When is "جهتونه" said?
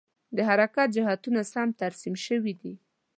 0.97-1.41